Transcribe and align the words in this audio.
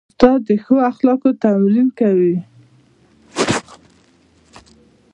استاد 0.09 0.39
د 0.47 0.49
ښو 0.63 0.75
اخلاقو 0.91 1.29
تمرین 1.43 1.87
کوي. 1.99 2.35